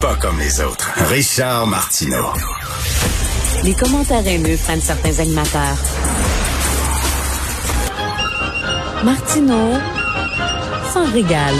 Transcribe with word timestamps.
Pas 0.00 0.16
comme 0.16 0.38
les 0.38 0.62
autres. 0.62 0.90
Richard 1.10 1.66
Martineau. 1.66 2.32
Les 3.64 3.74
commentaires 3.74 4.26
haineux 4.26 4.56
prennent 4.56 4.80
certains 4.80 5.18
animateurs. 5.18 5.76
Martineau 9.04 9.74
s'en 10.94 11.04
régale. 11.12 11.54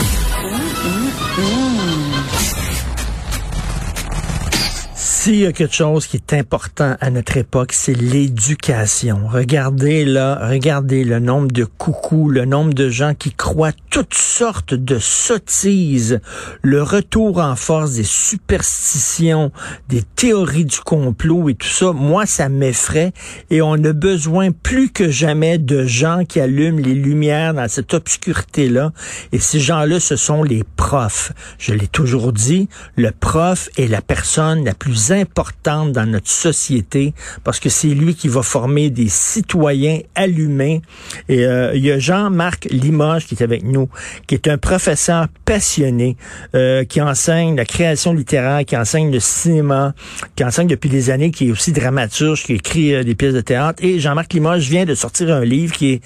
S'il 5.22 5.37
y 5.37 5.44
a 5.44 5.52
quelque 5.52 5.74
chose 5.74 6.06
qui 6.06 6.16
est 6.16 6.32
important 6.32 6.96
à 6.98 7.10
notre 7.10 7.37
époque, 7.37 7.74
c'est 7.74 7.92
l'éducation. 7.92 9.28
Regardez 9.28 10.06
là, 10.06 10.48
regardez 10.48 11.04
le 11.04 11.19
nombre 11.19 11.52
de 11.52 11.64
coucous, 11.66 12.30
le 12.30 12.46
nombre 12.46 12.72
de 12.72 12.88
gens 12.88 13.12
qui 13.12 13.30
croient 13.30 13.74
toutes 13.90 14.14
sortes 14.14 14.72
de 14.72 14.98
sottises, 14.98 16.20
le 16.62 16.83
retour 16.83 17.37
en 17.37 17.55
force 17.55 17.92
des 17.92 18.02
superstitions, 18.02 19.52
des 19.91 20.02
théories 20.02 20.64
du 20.64 20.80
complot 20.80 21.50
et 21.50 21.55
tout 21.55 21.69
ça. 21.69 21.92
Moi, 21.92 22.25
ça 22.25 22.48
m'effraie 22.48 23.12
et 23.50 23.61
on 23.61 23.75
a 23.75 23.92
besoin 23.92 24.52
plus 24.52 24.91
que 24.91 25.11
jamais 25.11 25.59
de 25.59 25.84
gens 25.84 26.25
qui 26.27 26.41
allument 26.41 26.80
les 26.80 26.95
lumières 26.95 27.52
dans 27.52 27.69
cette 27.69 27.92
obscurité-là. 27.92 28.92
Et 29.33 29.39
ces 29.39 29.61
gens-là, 29.61 30.00
ce 30.00 30.16
sont 30.16 30.42
les 30.42 30.64
profs. 30.77 31.33
Je 31.59 31.75
l'ai 31.75 31.89
toujours 31.89 32.33
dit, 32.33 32.70
le 32.97 33.11
prof 33.11 33.69
est 33.77 33.87
la 33.87 34.00
personne 34.00 34.64
la 34.64 34.73
plus 34.73 35.09
importante 35.12 35.92
dans 35.92 36.06
notre 36.06 36.28
société 36.28 37.14
parce 37.45 37.60
que 37.60 37.69
c'est 37.69 37.88
lui 37.88 38.14
qui 38.14 38.28
va 38.28 38.42
former 38.42 38.91
des 38.91 39.09
citoyens 39.09 40.00
allumés. 40.14 40.83
Et 41.28 41.45
euh, 41.45 41.73
il 41.74 41.84
y 41.84 41.91
a 41.91 41.98
Jean-Marc 41.98 42.66
Limoges 42.70 43.27
qui 43.27 43.34
est 43.34 43.42
avec 43.42 43.62
nous, 43.62 43.88
qui 44.27 44.34
est 44.34 44.48
un 44.48 44.59
professeur 44.59 45.28
passionné, 45.45 46.16
euh, 46.55 46.84
qui 46.84 47.00
enseigne 47.00 47.56
la 47.56 47.64
création 47.64 48.12
littéraire, 48.12 48.64
qui 48.64 48.77
enseigne 48.77 49.10
le 49.10 49.20
cinéma, 49.20 49.95
qui 50.36 50.45
enseigne 50.45 50.69
depuis 50.69 50.91
des 50.91 51.11
années, 51.11 51.30
qui 51.30 51.48
est 51.48 51.52
aussi 51.52 51.72
dramaturge, 51.72 52.45
qui 52.45 52.55
écrit 52.55 52.95
euh, 52.95 53.05
des 53.05 53.14
pièces 53.14 53.34
de 53.34 53.41
théâtre. 53.41 53.83
Et 53.84 53.98
Jean-Marc 53.98 54.33
Limoges 54.33 54.69
vient 54.69 54.84
de 54.84 54.95
sortir 54.95 55.34
un 55.34 55.45
livre 55.45 55.74
qui 55.74 55.92
est 55.92 56.00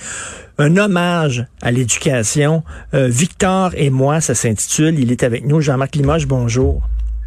un 0.58 0.77
hommage 0.77 1.46
à 1.62 1.72
l'éducation. 1.72 2.62
Victor 2.92 3.72
et 3.77 3.91
moi, 3.91 4.20
ça 4.20 4.36
s'intitule. 4.36 5.00
Il 5.00 5.11
est 5.11 5.24
avec 5.24 5.44
nous. 5.44 5.61
Jean-Marc 5.61 5.96
Limoges, 5.96 6.28
bonjour. 6.28 6.80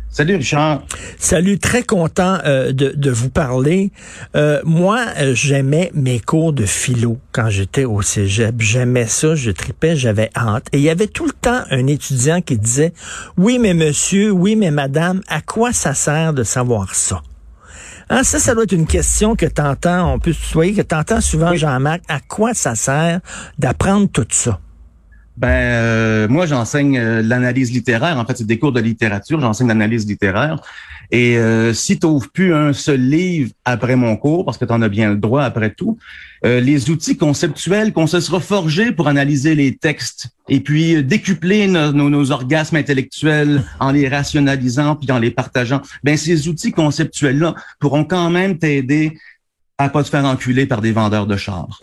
Salut 0.10 0.38
Richard. 0.38 0.84
Salut, 1.20 1.60
très 1.60 1.84
content 1.84 2.40
euh, 2.46 2.72
de, 2.72 2.90
de, 2.96 3.12
vous 3.12 3.30
parler. 3.30 3.92
Euh, 4.36 4.62
moi, 4.64 5.00
euh, 5.20 5.36
j'aimais 5.36 5.92
mes 5.94 6.20
cours 6.20 6.54
de 6.54 6.66
philo 6.66 7.18
quand 7.34 7.50
j'étais 7.50 7.86
au 7.86 8.02
cégep. 8.02 8.56
J'aimais 8.60 9.06
ça, 9.06 9.36
je 9.36 9.52
tripais, 9.52 9.96
j'avais 9.96 10.30
hâte. 10.36 10.68
Et 10.72 10.78
il 10.78 10.84
y 10.84 10.90
avait 10.90 11.08
tout 11.08 11.26
le 11.26 11.34
temps 11.34 11.62
un 11.70 11.88
étudiant 11.88 12.42
qui 12.42 12.58
disait, 12.58 12.94
oui 13.38 13.60
mais 13.60 13.74
monsieur, 13.74 14.32
oui 14.32 14.56
mais 14.56 14.72
madame, 14.72 15.22
à 15.28 15.42
quoi 15.42 15.74
ça 15.74 15.94
sert 15.94 16.34
de 16.34 16.44
savoir 16.44 16.96
ça? 16.96 17.22
Hein, 18.10 18.24
ça, 18.24 18.40
ça 18.40 18.56
doit 18.56 18.64
être 18.64 18.72
une 18.72 18.88
question 18.88 19.36
que 19.36 19.46
t'entends, 19.46 20.14
on 20.14 20.20
peut 20.20 20.32
se 20.32 20.42
tutoyer, 20.42 20.74
que 20.74 20.82
t'entends 20.82 21.20
souvent, 21.20 21.54
Jean-Marc. 21.56 22.02
À 22.08 22.22
quoi 22.22 22.54
ça 22.54 22.74
sert 22.76 23.20
d'apprendre 23.60 24.08
tout 24.12 24.26
ça? 24.30 24.60
Ben 25.38 25.50
euh, 25.50 26.28
moi 26.28 26.48
j'enseigne 26.48 26.98
euh, 26.98 27.22
l'analyse 27.22 27.72
littéraire. 27.72 28.18
En 28.18 28.26
fait, 28.26 28.38
c'est 28.38 28.48
des 28.48 28.58
cours 28.58 28.72
de 28.72 28.80
littérature. 28.80 29.40
J'enseigne 29.40 29.68
l'analyse 29.68 30.08
littéraire. 30.08 30.60
Et 31.12 31.38
euh, 31.38 31.74
si 31.74 32.00
tu 32.00 32.08
n'ouvres 32.08 32.30
plus 32.30 32.54
un 32.56 32.74
seul 32.74 33.00
livre 33.00 33.52
après 33.64 33.96
mon 33.96 34.18
cours, 34.18 34.46
parce 34.46 34.58
que 34.58 34.66
tu 34.66 34.74
en 34.74 34.82
as 34.82 34.90
bien 34.90 35.12
le 35.12 35.18
droit 35.18 35.44
après 35.44 35.70
tout, 35.70 35.98
les 36.44 36.92
outils 36.92 37.18
conceptuels 37.18 37.94
qu'on 37.94 38.06
se 38.06 38.20
sera 38.20 38.40
forgés 38.40 38.92
pour 38.92 39.08
analyser 39.08 39.56
les 39.56 39.76
textes 39.76 40.30
et 40.48 40.60
puis 40.60 41.04
décupler 41.04 41.68
nos, 41.68 41.92
nos, 41.92 42.32
orgasmes 42.32 42.76
intellectuels 42.76 43.64
en 43.80 43.92
les 43.92 44.08
rationalisant 44.08 44.96
puis 44.96 45.12
en 45.12 45.18
les 45.18 45.32
partageant, 45.32 45.82
ben 46.04 46.16
ces 46.16 46.48
outils 46.48 46.72
conceptuels-là 46.72 47.56
pourront 47.80 48.04
quand 48.04 48.30
même 48.30 48.60
t'aider 48.60 49.18
à 49.80 49.90
pas 49.90 50.04
te 50.04 50.10
faire 50.10 50.26
enculer 50.26 50.68
par 50.68 50.82
des 50.82 50.92
vendeurs 50.92 51.26
de 51.26 51.38
chars. 51.38 51.80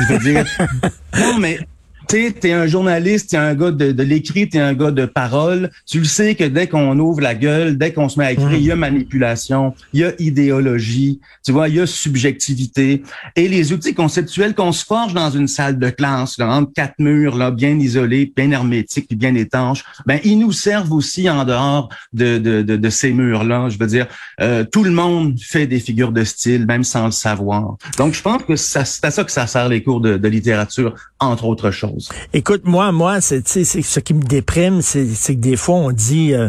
Je 0.00 0.12
veux 0.12 0.18
dire, 0.18 0.44
non 1.18 1.38
mais 1.38 1.58
tu 2.08 2.48
es 2.48 2.52
un 2.52 2.66
journaliste, 2.66 3.30
tu 3.30 3.36
es 3.36 3.38
un 3.38 3.54
gars 3.54 3.70
de, 3.70 3.92
de 3.92 4.02
l'écrit, 4.02 4.48
tu 4.48 4.56
es 4.56 4.60
un 4.60 4.74
gars 4.74 4.90
de 4.90 5.04
parole. 5.04 5.70
Tu 5.86 5.98
le 5.98 6.04
sais 6.04 6.34
que 6.34 6.44
dès 6.44 6.66
qu'on 6.66 6.98
ouvre 6.98 7.20
la 7.20 7.34
gueule, 7.34 7.76
dès 7.76 7.92
qu'on 7.92 8.08
se 8.08 8.18
met 8.18 8.26
à 8.26 8.32
écrire, 8.32 8.54
il 8.54 8.64
y 8.64 8.70
a 8.70 8.76
manipulation, 8.76 9.74
il 9.92 10.00
y 10.00 10.04
a 10.04 10.12
idéologie, 10.18 11.20
tu 11.44 11.52
vois, 11.52 11.68
il 11.68 11.76
y 11.76 11.80
a 11.80 11.86
subjectivité. 11.86 13.02
Et 13.36 13.48
les 13.48 13.72
outils 13.72 13.94
conceptuels 13.94 14.54
qu'on 14.54 14.72
se 14.72 14.84
forge 14.84 15.12
dans 15.12 15.30
une 15.30 15.48
salle 15.48 15.78
de 15.78 15.90
classe, 15.90 16.38
là, 16.38 16.48
entre 16.48 16.72
quatre 16.72 16.98
murs, 16.98 17.36
là, 17.36 17.50
bien 17.50 17.78
isolés, 17.78 18.32
bien 18.34 18.50
hermétiques, 18.50 19.16
bien 19.16 19.34
étanches, 19.34 19.84
ben 20.06 20.18
ils 20.24 20.38
nous 20.38 20.52
servent 20.52 20.92
aussi 20.92 21.28
en 21.28 21.44
dehors 21.44 21.90
de, 22.12 22.38
de, 22.38 22.62
de, 22.62 22.76
de 22.76 22.90
ces 22.90 23.12
murs-là. 23.12 23.68
Je 23.68 23.78
veux 23.78 23.86
dire, 23.86 24.06
euh, 24.40 24.64
tout 24.64 24.84
le 24.84 24.90
monde 24.90 25.38
fait 25.40 25.66
des 25.66 25.80
figures 25.80 26.12
de 26.12 26.24
style, 26.24 26.66
même 26.66 26.84
sans 26.84 27.06
le 27.06 27.12
savoir. 27.12 27.76
Donc, 27.98 28.14
je 28.14 28.22
pense 28.22 28.42
que 28.44 28.56
c'est 28.56 28.78
à 28.78 29.10
ça 29.10 29.24
que 29.24 29.32
ça 29.32 29.46
sert 29.46 29.68
les 29.68 29.82
cours 29.82 30.00
de, 30.00 30.16
de 30.16 30.28
littérature, 30.28 30.94
entre 31.20 31.44
autres 31.44 31.70
choses. 31.70 31.97
Écoute, 32.32 32.62
moi, 32.64 32.92
moi, 32.92 33.20
c'est 33.20 33.46
ce 33.46 34.00
qui 34.00 34.14
me 34.14 34.22
déprime, 34.22 34.82
c'est 34.82 35.06
que 35.06 35.40
des 35.40 35.56
fois 35.56 35.76
on 35.76 35.92
dit 35.92 36.34
euh, 36.34 36.48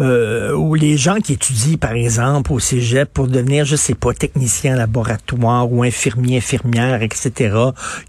euh, 0.00 0.52
ou 0.54 0.74
les 0.74 0.96
gens 0.96 1.16
qui 1.16 1.34
étudient, 1.34 1.76
par 1.76 1.92
exemple, 1.92 2.52
au 2.52 2.58
Cégep 2.58 3.12
pour 3.12 3.28
devenir, 3.28 3.64
je 3.64 3.76
sais 3.76 3.94
pas, 3.94 4.12
technicien 4.12 4.74
laboratoire 4.76 5.72
ou 5.72 5.82
infirmier, 5.82 6.38
infirmière, 6.38 7.02
etc. 7.02 7.56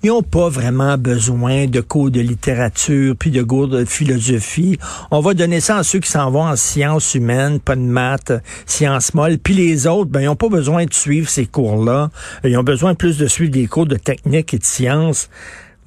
Ils 0.04 0.10
n'ont 0.10 0.24
pas 0.24 0.50
vraiment 0.50 0.98
besoin 0.98 1.68
de 1.68 1.82
cours 1.82 2.12
de 2.12 2.22
littérature 2.22 3.16
puis 3.18 3.32
de 3.32 3.44
cours 3.44 3.68
de 3.68 3.86
philosophie. 3.86 4.80
On 5.12 5.20
va 5.20 5.34
donner 5.34 5.60
ça 5.60 5.78
à 5.78 5.84
ceux 5.84 6.00
qui 6.00 6.10
s'en 6.10 6.32
vont 6.32 6.44
en 6.44 6.56
sciences 6.56 7.14
humaines, 7.14 7.60
pas 7.60 7.76
de 7.76 7.82
maths, 7.82 8.34
sciences 8.66 9.14
molles. 9.14 9.38
Puis 9.38 9.54
les 9.54 9.88
autres, 9.88 10.10
ben 10.10 10.22
ils 10.22 10.26
n'ont 10.26 10.36
pas 10.36 10.50
besoin 10.50 10.86
de 10.86 10.94
suivre 10.94 11.30
ces 11.30 11.46
cours-là. 11.46 12.10
Ils 12.44 12.58
ont 12.58 12.64
besoin 12.64 12.96
plus 12.96 13.18
de 13.18 13.28
suivre 13.28 13.52
des 13.52 13.68
cours 13.68 13.86
de 13.86 13.96
technique 13.96 14.54
et 14.54 14.58
de 14.58 14.66
sciences. 14.66 15.30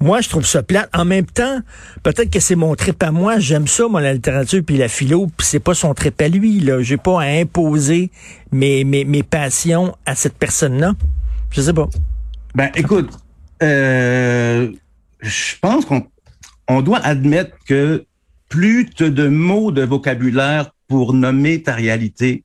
Moi, 0.01 0.21
je 0.21 0.29
trouve 0.29 0.45
ça 0.45 0.63
plate. 0.63 0.89
En 0.95 1.03
même 1.03 1.25
temps, 1.25 1.59
peut-être 2.03 2.31
que 2.31 2.39
c'est 2.39 2.55
mon 2.55 2.73
trip 2.75 3.01
à 3.03 3.11
moi. 3.11 3.39
J'aime 3.39 3.67
ça, 3.67 3.87
moi, 3.87 4.01
la 4.01 4.13
littérature 4.13 4.63
puis 4.65 4.77
la 4.77 4.87
philo, 4.87 5.27
puis 5.27 5.45
c'est 5.45 5.59
pas 5.59 5.73
son 5.73 5.93
trip 5.93 6.21
à 6.21 6.29
lui. 6.29 6.61
Là, 6.61 6.81
j'ai 6.81 6.97
pas 6.97 7.21
à 7.21 7.25
imposer 7.25 8.09
mes, 8.51 8.85
mes, 8.85 9.03
mes 9.03 9.23
passions 9.23 9.95
à 10.05 10.15
cette 10.15 10.35
personne-là. 10.35 10.93
Je 11.51 11.61
sais 11.61 11.73
pas. 11.73 11.89
Ben, 12.55 12.69
écoute, 12.75 13.11
euh, 13.61 14.71
je 15.19 15.55
pense 15.59 15.85
qu'on 15.85 16.07
on 16.69 16.81
doit 16.81 16.99
admettre 16.99 17.57
que 17.67 18.05
plus 18.47 18.89
tu 18.95 19.11
de 19.11 19.27
mots 19.27 19.71
de 19.71 19.83
vocabulaire 19.83 20.71
pour 20.87 21.13
nommer 21.13 21.61
ta 21.61 21.75
réalité, 21.75 22.43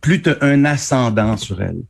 plus 0.00 0.22
tu 0.22 0.30
un 0.40 0.64
ascendant 0.64 1.36
sur 1.36 1.62
elle. 1.62 1.82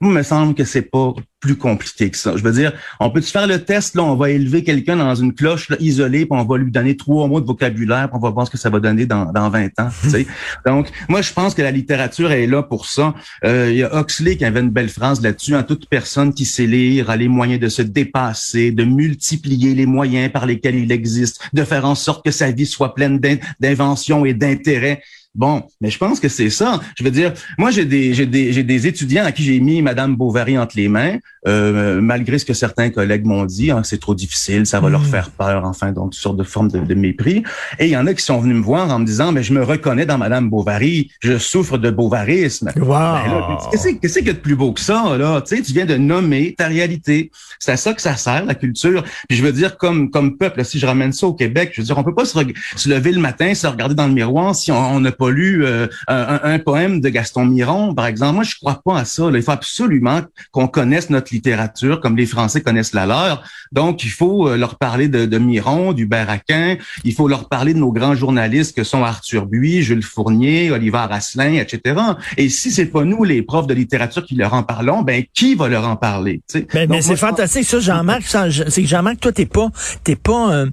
Moi, 0.00 0.12
il 0.12 0.16
me 0.16 0.22
semble 0.22 0.54
que 0.54 0.64
c'est 0.64 0.82
pas 0.82 1.12
plus 1.40 1.56
compliqué 1.56 2.10
que 2.10 2.16
ça. 2.16 2.36
Je 2.36 2.42
veux 2.42 2.52
dire, 2.52 2.72
on 3.00 3.10
peut 3.10 3.20
faire 3.20 3.46
le 3.46 3.62
test, 3.62 3.94
là, 3.94 4.02
on 4.02 4.14
va 4.14 4.30
élever 4.30 4.62
quelqu'un 4.62 4.96
dans 4.96 5.14
une 5.14 5.34
cloche 5.34 5.68
isolée, 5.78 6.26
puis 6.26 6.38
on 6.38 6.44
va 6.44 6.58
lui 6.58 6.70
donner 6.70 6.96
trois 6.96 7.26
mots 7.26 7.40
de 7.40 7.46
vocabulaire, 7.46 8.08
puis 8.08 8.16
on 8.16 8.20
va 8.20 8.30
voir 8.30 8.46
ce 8.46 8.50
que 8.50 8.58
ça 8.58 8.70
va 8.70 8.80
donner 8.80 9.06
dans, 9.06 9.26
dans 9.32 9.50
20 9.50 9.78
ans. 9.78 9.88
Donc, 10.66 10.88
moi, 11.08 11.20
je 11.20 11.32
pense 11.32 11.54
que 11.54 11.60
la 11.60 11.70
littérature 11.70 12.32
est 12.32 12.46
là 12.46 12.62
pour 12.62 12.86
ça. 12.86 13.14
Euh, 13.44 13.68
il 13.70 13.78
y 13.78 13.82
a 13.82 13.98
Huxley 13.98 14.36
qui 14.36 14.44
avait 14.44 14.60
une 14.60 14.70
belle 14.70 14.88
phrase 14.88 15.22
là-dessus. 15.22 15.54
Hein, 15.54 15.62
toute 15.62 15.88
personne 15.88 16.32
qui 16.32 16.44
sait 16.46 16.66
lire 16.66 17.10
a 17.10 17.16
les 17.16 17.28
moyens 17.28 17.60
de 17.60 17.68
se 17.68 17.82
dépasser, 17.82 18.70
de 18.70 18.84
multiplier 18.84 19.74
les 19.74 19.86
moyens 19.86 20.30
par 20.32 20.46
lesquels 20.46 20.76
il 20.76 20.92
existe, 20.92 21.40
de 21.52 21.64
faire 21.64 21.84
en 21.84 21.94
sorte 21.94 22.24
que 22.24 22.30
sa 22.30 22.50
vie 22.50 22.66
soit 22.66 22.94
pleine 22.94 23.20
d'inventions 23.60 24.24
et 24.24 24.34
d'intérêts. 24.34 25.02
Bon, 25.34 25.62
mais 25.80 25.90
je 25.90 25.98
pense 25.98 26.18
que 26.18 26.28
c'est 26.28 26.50
ça. 26.50 26.80
Je 26.96 27.04
veux 27.04 27.10
dire, 27.12 27.32
moi, 27.56 27.70
j'ai 27.70 27.84
des, 27.84 28.14
j'ai 28.14 28.26
des, 28.26 28.52
j'ai 28.52 28.64
des 28.64 28.88
étudiants 28.88 29.24
à 29.24 29.30
qui 29.30 29.44
j'ai 29.44 29.60
mis 29.60 29.80
Madame 29.80 30.16
Bovary 30.16 30.58
entre 30.58 30.76
les 30.76 30.88
mains, 30.88 31.18
euh, 31.46 32.00
malgré 32.00 32.38
ce 32.38 32.44
que 32.44 32.52
certains 32.52 32.90
collègues 32.90 33.24
m'ont 33.24 33.44
dit, 33.44 33.70
hein, 33.70 33.82
c'est 33.84 34.00
trop 34.00 34.16
difficile, 34.16 34.66
ça 34.66 34.80
va 34.80 34.90
leur 34.90 35.02
hmm. 35.02 35.10
faire 35.10 35.30
peur, 35.30 35.64
enfin, 35.64 35.92
donc, 35.92 36.10
toutes 36.10 36.20
sortes 36.20 36.36
de 36.36 36.42
formes 36.42 36.68
de, 36.68 36.80
de, 36.80 36.94
mépris. 36.94 37.44
Et 37.78 37.86
il 37.86 37.90
y 37.90 37.96
en 37.96 38.08
a 38.08 38.14
qui 38.14 38.24
sont 38.24 38.40
venus 38.40 38.56
me 38.56 38.62
voir 38.62 38.90
en 38.90 38.98
me 38.98 39.06
disant, 39.06 39.30
mais 39.30 39.44
je 39.44 39.52
me 39.52 39.62
reconnais 39.62 40.04
dans 40.04 40.18
Madame 40.18 40.50
Bovary, 40.50 41.12
je 41.20 41.38
souffre 41.38 41.78
de 41.78 41.90
bovarisme. 41.90 42.72
Wow. 42.76 42.88
Ben 42.88 43.98
qu'est-ce 44.00 44.18
qu'il 44.18 44.26
y 44.26 44.30
a 44.30 44.32
de 44.32 44.38
plus 44.38 44.56
beau 44.56 44.72
que 44.72 44.80
ça, 44.80 45.16
là? 45.16 45.40
Tu 45.42 45.56
sais, 45.56 45.62
tu 45.62 45.72
viens 45.72 45.86
de 45.86 45.96
nommer 45.96 46.54
ta 46.58 46.66
réalité. 46.66 47.30
C'est 47.60 47.72
à 47.72 47.76
ça 47.76 47.94
que 47.94 48.02
ça 48.02 48.16
sert, 48.16 48.44
la 48.44 48.56
culture. 48.56 49.04
Puis 49.28 49.38
je 49.38 49.44
veux 49.44 49.52
dire, 49.52 49.76
comme, 49.76 50.10
comme 50.10 50.36
peuple, 50.36 50.64
si 50.64 50.80
je 50.80 50.86
ramène 50.86 51.12
ça 51.12 51.28
au 51.28 51.34
Québec, 51.34 51.70
je 51.72 51.82
veux 51.82 51.86
dire, 51.86 51.96
on 51.96 52.02
peut 52.02 52.14
pas 52.14 52.24
se, 52.24 52.36
se 52.76 52.88
lever 52.88 53.12
le 53.12 53.20
matin, 53.20 53.54
se 53.54 53.68
regarder 53.68 53.94
dans 53.94 54.08
le 54.08 54.12
miroir 54.12 54.54
si 54.54 54.72
on 54.72 54.98
n'a 54.98 55.12
pas 55.20 55.30
lu 55.30 55.66
euh, 55.66 55.86
un, 56.08 56.58
poème 56.58 57.02
de 57.02 57.10
Gaston 57.10 57.44
Miron, 57.44 57.94
par 57.94 58.06
exemple. 58.06 58.36
Moi, 58.36 58.44
je 58.44 58.54
crois 58.56 58.80
pas 58.82 58.98
à 59.00 59.04
ça. 59.04 59.28
Il 59.32 59.42
faut 59.42 59.50
absolument 59.50 60.22
qu'on 60.50 60.66
connaisse 60.66 61.10
notre 61.10 61.34
littérature 61.34 62.00
comme 62.00 62.16
les 62.16 62.24
Français 62.24 62.62
connaissent 62.62 62.94
la 62.94 63.04
leur. 63.04 63.44
Donc, 63.70 64.02
il 64.02 64.10
faut 64.10 64.48
euh, 64.48 64.56
leur 64.56 64.78
parler 64.78 65.08
de, 65.08 65.26
de 65.26 65.38
Miron, 65.38 65.92
du 65.92 66.08
Aquin. 66.10 66.76
Il 67.04 67.12
faut 67.12 67.28
leur 67.28 67.48
parler 67.48 67.74
de 67.74 67.78
nos 67.78 67.92
grands 67.92 68.14
journalistes 68.14 68.74
que 68.74 68.82
sont 68.82 69.04
Arthur 69.04 69.46
Buis, 69.46 69.82
Jules 69.82 70.02
Fournier, 70.02 70.70
Oliver 70.70 71.06
Asselin, 71.10 71.54
etc. 71.54 72.00
Et 72.38 72.48
si 72.48 72.70
c'est 72.70 72.86
pas 72.86 73.04
nous, 73.04 73.22
les 73.24 73.42
profs 73.42 73.66
de 73.66 73.74
littérature, 73.74 74.24
qui 74.24 74.36
leur 74.36 74.54
en 74.54 74.62
parlons, 74.62 75.02
ben 75.02 75.24
qui 75.34 75.54
va 75.54 75.68
leur 75.68 75.86
en 75.86 75.96
parler 75.96 76.40
ben, 76.72 76.88
Mais, 76.88 77.02
c'est 77.02 77.16
fantastique, 77.16 77.64
ça, 77.64 77.78
Jean-Marc. 77.78 78.22
C'est 78.68 78.82
que 78.82 78.88
Jean-Marc, 78.88 79.20
toi, 79.20 79.32
t'es 79.32 79.46
pas, 79.46 79.68
t'es 80.02 80.16
pas, 80.16 80.54
euh, 80.54 80.66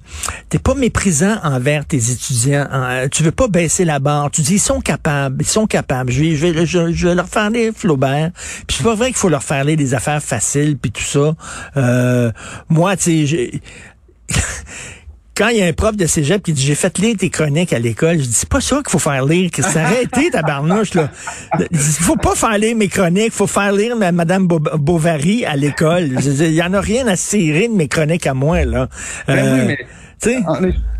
t'es 0.47 0.59
pas 0.59 0.73
méprisant 0.73 1.37
envers 1.43 1.85
tes 1.85 2.11
étudiants. 2.11 2.67
Tu 3.11 3.23
veux 3.23 3.31
pas 3.31 3.49
baisser 3.49 3.83
la 3.83 3.99
barre 3.99 4.31
Tu 4.37 4.43
dis, 4.43 4.53
ils 4.53 4.59
sont 4.59 4.81
capables, 4.81 5.37
ils 5.41 5.47
sont 5.47 5.65
capables. 5.65 6.11
Je 6.11 6.21
vais, 6.21 6.35
je 6.35 6.45
vais, 6.45 6.65
je, 6.93 7.07
vais 7.07 7.15
leur 7.15 7.27
faire 7.27 7.49
lire 7.49 7.73
Flaubert. 7.75 8.29
Puis 8.67 8.77
c'est 8.77 8.83
pas 8.83 8.93
vrai 8.93 9.07
qu'il 9.07 9.15
faut 9.15 9.29
leur 9.29 9.41
faire 9.41 9.63
lire 9.63 9.77
des 9.77 9.95
affaires 9.95 10.21
faciles, 10.21 10.77
puis 10.77 10.91
tout 10.91 11.01
ça. 11.01 11.33
Euh, 11.75 12.31
moi, 12.69 12.95
tu 12.97 13.27
sais, 13.27 13.61
quand 15.35 15.47
il 15.47 15.57
y 15.57 15.63
a 15.63 15.65
un 15.65 15.73
prof 15.73 15.95
de 15.95 16.05
cégep 16.05 16.43
qui 16.43 16.53
dit 16.53 16.61
j'ai 16.61 16.75
fait 16.75 16.99
lire 16.99 17.17
tes 17.17 17.31
chroniques 17.31 17.73
à 17.73 17.79
l'école, 17.79 18.19
je 18.19 18.25
dis 18.25 18.33
c'est 18.33 18.47
pas 18.47 18.61
ça 18.61 18.75
qu'il 18.75 18.91
faut 18.91 18.99
faire 18.99 19.25
lire, 19.25 19.49
que 19.49 19.61
ça 19.63 19.81
arrêté 19.81 20.29
ta 20.29 20.43
barnouche 20.43 20.93
là. 20.93 21.09
Il 21.71 21.79
faut 21.79 22.15
pas 22.15 22.35
faire 22.35 22.59
lire 22.59 22.75
mes 22.75 22.89
chroniques, 22.89 23.31
faut 23.31 23.47
faire 23.47 23.71
lire 23.71 23.95
madame 23.95 24.45
Bovary 24.45 25.45
à 25.45 25.55
l'école. 25.55 26.11
Il 26.23 26.53
y 26.53 26.61
en 26.61 26.75
a 26.75 26.79
rien 26.79 27.07
à 27.07 27.15
cirer 27.15 27.69
de 27.69 27.73
mes 27.73 27.87
chroniques 27.87 28.27
à 28.27 28.35
moi 28.35 28.65
là. 28.65 28.87
Ben 29.27 29.33
oui, 29.33 29.39
euh, 29.39 29.65
mais 29.65 29.77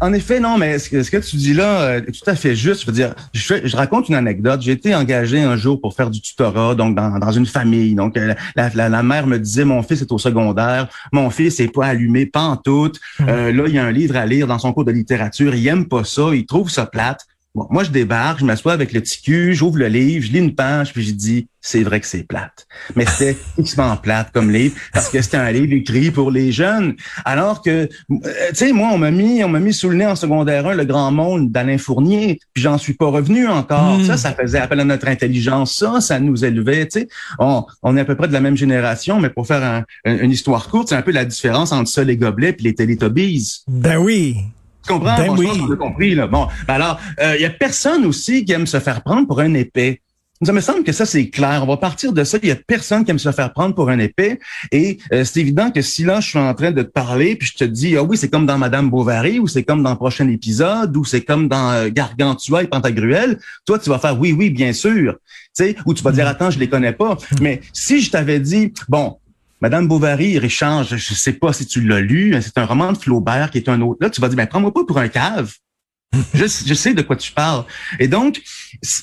en, 0.01 0.13
effet, 0.13 0.39
non, 0.39 0.57
mais 0.57 0.77
ce 0.79 0.89
que, 0.89 1.17
tu 1.17 1.35
dis 1.37 1.53
là 1.53 1.97
est 1.97 2.11
tout 2.11 2.29
à 2.29 2.35
fait 2.35 2.55
juste. 2.55 2.81
Je 2.81 2.87
veux 2.87 2.93
dire, 2.93 3.15
je, 3.33 3.75
raconte 3.75 4.09
une 4.09 4.15
anecdote. 4.15 4.61
J'ai 4.61 4.73
été 4.73 4.93
engagé 4.93 5.41
un 5.41 5.55
jour 5.55 5.81
pour 5.81 5.93
faire 5.93 6.09
du 6.09 6.21
tutorat, 6.21 6.75
donc 6.75 6.95
dans, 6.95 7.31
une 7.31 7.45
famille. 7.45 7.95
Donc 7.95 8.17
euh, 8.17 8.33
la, 8.55 9.03
mère 9.03 9.27
me 9.27 9.39
disait, 9.39 9.65
mon 9.65 9.81
fils 9.81 10.01
est 10.01 10.11
au 10.11 10.17
secondaire, 10.17 10.87
mon 11.11 11.29
fils 11.29 11.59
est 11.59 11.73
pas 11.73 11.87
allumé, 11.87 12.25
pas 12.25 12.41
en 12.41 12.57
tout. 12.57 12.91
Hum. 13.19 13.29
Euh, 13.29 13.51
là, 13.51 13.63
il 13.67 13.73
y 13.73 13.79
a 13.79 13.85
un 13.85 13.91
livre 13.91 14.15
à 14.15 14.25
lire 14.25 14.47
dans 14.47 14.59
son 14.59 14.73
cours 14.73 14.85
de 14.85 14.91
littérature. 14.91 15.55
Il 15.55 15.67
aime 15.67 15.87
pas 15.87 16.03
ça, 16.03 16.29
il 16.33 16.45
trouve 16.45 16.69
ça 16.69 16.85
plate. 16.85 17.25
Bon, 17.57 17.65
moi, 17.71 17.83
je 17.83 17.89
débarque, 17.89 18.41
je 18.41 18.45
m'assois 18.45 18.73
avec 18.73 18.93
le 18.93 19.01
TQ, 19.01 19.55
j'ouvre 19.55 19.79
le 19.79 19.87
livre, 19.87 20.23
je 20.23 20.31
lis 20.31 20.37
une 20.37 20.53
page, 20.53 20.93
puis 20.93 21.03
je 21.03 21.11
dis, 21.11 21.47
c'est 21.59 21.81
vrai 21.81 21.99
que 21.99 22.05
c'est 22.05 22.21
plate. 22.21 22.67
Mais 22.95 23.03
c'était 23.07 23.35
extrêmement 23.57 23.97
plate 23.97 24.29
comme 24.31 24.51
livre, 24.51 24.75
parce 24.93 25.09
que 25.09 25.19
c'était 25.23 25.37
un 25.37 25.51
livre 25.51 25.73
écrit 25.73 26.11
pour 26.11 26.29
les 26.29 26.51
jeunes. 26.51 26.95
Alors 27.25 27.63
que, 27.63 27.89
euh, 28.11 28.19
tu 28.49 28.53
sais, 28.53 28.71
moi, 28.73 28.89
on 28.93 28.99
m'a 28.99 29.09
mis, 29.09 29.43
on 29.43 29.49
m'a 29.49 29.59
mis 29.59 29.73
sous 29.73 29.89
le 29.89 29.95
nez 29.95 30.05
en 30.05 30.15
secondaire 30.15 30.67
1 30.67 30.75
le 30.75 30.85
grand 30.85 31.11
monde 31.11 31.51
d'Alain 31.51 31.79
Fournier, 31.79 32.39
puis 32.53 32.61
j'en 32.61 32.77
suis 32.77 32.93
pas 32.93 33.07
revenu 33.07 33.47
encore. 33.47 33.97
Hmm. 33.97 34.05
Ça, 34.05 34.17
ça 34.17 34.33
faisait 34.33 34.59
appel 34.59 34.79
à 34.79 34.85
notre 34.85 35.07
intelligence. 35.07 35.73
Ça, 35.73 35.99
ça 35.99 36.19
nous 36.19 36.45
élevait, 36.45 36.87
tu 36.87 36.99
sais. 36.99 37.07
On, 37.39 37.65
on 37.81 37.97
est 37.97 38.01
à 38.01 38.05
peu 38.05 38.15
près 38.15 38.27
de 38.27 38.33
la 38.33 38.41
même 38.41 38.55
génération, 38.55 39.19
mais 39.19 39.31
pour 39.31 39.47
faire 39.47 39.83
une 40.05 40.29
histoire 40.29 40.69
courte, 40.69 40.89
c'est 40.89 40.95
un 40.95 41.01
peu 41.01 41.11
la 41.11 41.25
différence 41.25 41.71
entre 41.71 41.89
ça, 41.89 42.03
les 42.03 42.17
gobelets, 42.17 42.53
puis 42.53 42.65
les 42.65 42.75
Teletubbies. 42.75 43.63
Ben 43.67 43.97
oui. 43.97 44.43
Tu 44.87 44.93
comprends? 44.93 45.17
Ben 45.17 45.29
oui. 45.37 45.49
compris, 45.77 46.15
là. 46.15 46.27
Bon. 46.27 46.47
Ben 46.67 46.75
alors, 46.75 46.99
il 47.19 47.23
euh, 47.23 47.37
y 47.37 47.45
a 47.45 47.49
personne 47.49 48.05
aussi 48.05 48.45
qui 48.45 48.53
aime 48.53 48.67
se 48.67 48.79
faire 48.79 49.03
prendre 49.03 49.27
pour 49.27 49.39
un 49.39 49.53
épée. 49.53 50.01
Ça 50.43 50.53
me 50.53 50.61
semble 50.61 50.83
que 50.83 50.91
ça, 50.91 51.07
c'est 51.07 51.29
clair. 51.29 51.61
On 51.63 51.65
va 51.65 51.77
partir 51.77 52.13
de 52.13 52.23
ça. 52.23 52.37
Il 52.43 52.49
y 52.49 52.51
a 52.51 52.55
personne 52.55 53.03
qui 53.03 53.09
aime 53.09 53.17
se 53.17 53.31
faire 53.31 53.51
prendre 53.53 53.73
pour 53.73 53.89
un 53.89 53.97
épée. 53.97 54.39
Et 54.71 54.99
euh, 55.11 55.23
c'est 55.23 55.39
évident 55.39 55.71
que 55.71 55.81
si 55.81 56.03
là, 56.03 56.19
je 56.19 56.29
suis 56.29 56.37
en 56.37 56.53
train 56.53 56.69
de 56.71 56.83
te 56.83 56.87
parler, 56.87 57.35
puis 57.35 57.49
je 57.51 57.57
te 57.57 57.63
dis, 57.63 57.97
ah 57.97 58.03
oui, 58.03 58.17
c'est 58.17 58.29
comme 58.29 58.45
dans 58.45 58.57
Madame 58.57 58.89
Bovary, 58.91 59.39
ou 59.39 59.47
c'est 59.47 59.63
comme 59.63 59.81
dans 59.81 59.89
le 59.89 59.95
prochain 59.95 60.29
épisode, 60.29 60.95
ou 60.95 61.03
c'est 61.05 61.21
comme 61.21 61.47
dans 61.47 61.71
euh, 61.71 61.89
Gargantua 61.89 62.63
et 62.63 62.67
Pantagruel, 62.67 63.39
toi, 63.65 63.79
tu 63.79 63.89
vas 63.89 63.97
faire 63.97 64.19
oui, 64.19 64.31
oui, 64.31 64.51
bien 64.51 64.73
sûr. 64.73 65.15
Tu 65.57 65.65
sais, 65.65 65.75
ou 65.87 65.95
tu 65.95 66.03
vas 66.03 66.11
dire, 66.11 66.25
mm. 66.25 66.29
attends, 66.29 66.51
je 66.51 66.59
les 66.59 66.69
connais 66.69 66.93
pas. 66.93 67.17
Mais 67.41 67.61
si 67.73 67.99
je 67.99 68.11
t'avais 68.11 68.39
dit, 68.39 68.73
bon, 68.87 69.17
Madame 69.61 69.87
Bovary, 69.87 70.37
Richard, 70.37 70.83
je, 70.83 70.95
ne 70.95 70.99
sais 70.99 71.33
pas 71.33 71.53
si 71.53 71.65
tu 71.65 71.81
l'as 71.81 71.99
lu, 71.99 72.35
hein, 72.35 72.41
c'est 72.41 72.57
un 72.57 72.65
roman 72.65 72.93
de 72.93 72.97
Flaubert 72.97 73.49
qui 73.49 73.57
est 73.57 73.69
un 73.69 73.81
autre. 73.81 73.97
Là, 74.01 74.09
tu 74.09 74.21
vas 74.21 74.27
dire, 74.29 74.37
ben, 74.37 74.47
prends-moi 74.47 74.73
pas 74.73 74.85
pour 74.85 74.99
un 74.99 75.07
cave. 75.07 75.53
je, 76.33 76.45
je, 76.45 76.73
sais 76.73 76.93
de 76.93 77.01
quoi 77.01 77.15
tu 77.15 77.31
parles. 77.31 77.65
Et 77.99 78.07
donc, 78.07 78.41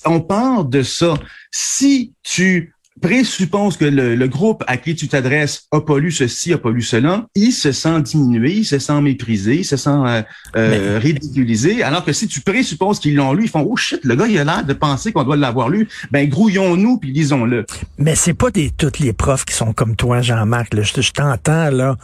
on 0.05 0.21
part 0.21 0.65
de 0.65 0.83
ça. 0.83 1.15
Si 1.51 2.15
tu 2.23 2.75
présuppose 3.01 3.77
que 3.77 3.85
le, 3.85 4.27
groupe 4.29 4.65
à 4.67 4.77
qui 4.77 4.95
tu 4.95 5.09
t'adresses 5.09 5.65
a 5.71 5.81
pas 5.81 5.99
lu 5.99 6.11
ceci, 6.11 6.53
a 6.53 6.59
pas 6.59 6.71
lu 6.71 6.83
cela, 6.83 7.27
il 7.35 7.53
se 7.53 7.73
sent 7.73 8.01
diminué, 8.01 8.53
il 8.53 8.65
se 8.65 8.79
sent 8.79 9.01
méprisé, 9.01 9.59
il 9.59 9.65
se 9.65 9.77
sent 9.77 9.91
euh, 9.91 10.23
euh, 10.57 10.99
ridiculisé, 11.01 11.83
alors 11.83 12.05
que 12.05 12.13
si 12.13 12.27
tu 12.27 12.41
présupposes 12.41 12.99
qu'ils 12.99 13.17
l'ont 13.17 13.33
lu, 13.33 13.45
ils 13.45 13.51
font 13.51 13.67
«Oh 13.69 13.77
shit, 13.77 14.01
le 14.05 14.15
gars, 14.17 14.27
il 14.27 14.39
a 14.39 14.45
l'air 14.45 14.65
de 14.65 14.73
penser 14.73 15.13
qu'on 15.13 15.25
doit 15.25 15.37
l'avoir 15.37 15.69
lu.» 15.69 15.89
Ben, 16.11 16.29
grouillons-nous 16.29 16.99
puis 16.99 17.13
lisons-le. 17.13 17.67
Mais 17.99 18.15
c'est 18.15 18.35
pas 18.35 18.51
des 18.51 18.71
toutes 18.71 18.99
les 18.99 19.13
profs 19.13 19.45
qui 19.45 19.55
sont 19.55 19.73
comme 19.73 19.97
toi, 19.97 20.23
Jean-Marc. 20.23 20.75
Je, 20.81 21.01
je 21.01 21.13
t'entends, 21.13 21.71
là, 21.71 21.97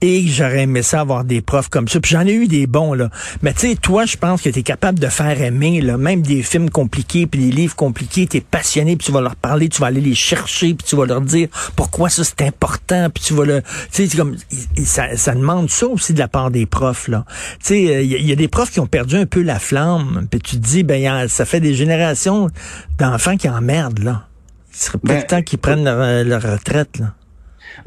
et 0.00 0.26
j'aurais 0.26 0.62
aimé 0.62 0.82
ça 0.82 1.00
avoir 1.00 1.24
des 1.24 1.40
profs 1.40 1.68
comme 1.68 1.88
ça. 1.88 2.00
Puis 2.00 2.12
j'en 2.12 2.26
ai 2.26 2.32
eu 2.32 2.48
des 2.48 2.66
bons, 2.66 2.94
là. 2.94 3.10
Mais 3.42 3.52
tu 3.52 3.68
sais, 3.68 3.76
toi, 3.76 4.06
je 4.06 4.16
pense 4.16 4.42
que 4.42 4.48
tu 4.48 4.58
es 4.58 4.62
capable 4.62 4.98
de 4.98 5.08
faire 5.08 5.40
aimer, 5.40 5.80
là, 5.80 5.96
même 5.96 6.22
des 6.22 6.42
films 6.42 6.70
compliqués 6.70 7.26
puis 7.26 7.40
des 7.40 7.52
livres 7.52 7.76
compliqués, 7.76 8.26
tu 8.26 8.38
es 8.38 8.40
passionné, 8.40 8.96
puis 8.96 9.06
tu 9.06 9.12
vas 9.12 9.20
leur 9.20 9.36
parler, 9.36 9.68
tu 9.68 9.80
vas 9.80 9.88
aller 9.88 10.00
les 10.00 10.14
chercher, 10.30 10.74
puis 10.74 10.86
tu 10.86 10.96
vas 10.96 11.06
leur 11.06 11.20
dire 11.20 11.48
pourquoi 11.76 12.08
ça 12.08 12.22
c'est 12.22 12.42
important, 12.42 13.08
puis 13.10 13.24
tu 13.24 13.34
vas 13.34 13.44
le, 13.44 13.62
tu 13.92 14.06
sais, 14.06 14.16
comme 14.16 14.36
ça, 14.84 15.16
ça 15.16 15.34
demande 15.34 15.70
ça 15.70 15.86
aussi 15.88 16.12
de 16.12 16.18
la 16.18 16.28
part 16.28 16.50
des 16.50 16.66
profs 16.66 17.08
là. 17.08 17.24
Tu 17.64 17.74
sais, 17.74 18.04
il 18.04 18.28
y, 18.28 18.32
a 18.32 18.36
des 18.36 18.48
profs 18.48 18.70
qui 18.70 18.80
ont 18.80 18.86
perdu 18.86 19.16
un 19.16 19.26
peu 19.26 19.42
la 19.42 19.58
flamme, 19.58 20.26
puis 20.30 20.40
tu 20.40 20.56
te 20.56 20.66
dis 20.66 20.82
ben 20.82 21.28
ça 21.28 21.44
fait 21.44 21.60
des 21.60 21.74
générations 21.74 22.48
d'enfants 22.98 23.36
qui 23.36 23.48
emmerdent 23.48 24.00
là. 24.00 24.26
Il 24.72 24.76
serait 24.76 24.98
peut-être 24.98 25.20
ben, 25.20 25.26
temps 25.38 25.42
qu'ils 25.42 25.58
prennent 25.58 25.84
leur, 25.84 26.42
retraite 26.42 26.98
là. 26.98 27.14